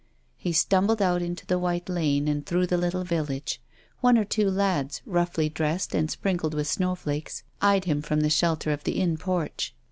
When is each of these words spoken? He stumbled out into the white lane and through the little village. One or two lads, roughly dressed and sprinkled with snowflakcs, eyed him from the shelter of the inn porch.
He 0.35 0.51
stumbled 0.51 0.99
out 0.99 1.21
into 1.21 1.45
the 1.45 1.59
white 1.59 1.87
lane 1.87 2.27
and 2.27 2.43
through 2.43 2.65
the 2.65 2.75
little 2.75 3.03
village. 3.03 3.61
One 3.99 4.17
or 4.17 4.25
two 4.25 4.49
lads, 4.49 5.03
roughly 5.05 5.47
dressed 5.47 5.93
and 5.93 6.09
sprinkled 6.09 6.55
with 6.55 6.65
snowflakcs, 6.67 7.43
eyed 7.61 7.85
him 7.85 8.01
from 8.01 8.21
the 8.21 8.31
shelter 8.31 8.71
of 8.71 8.83
the 8.83 8.93
inn 8.99 9.15
porch. 9.19 9.75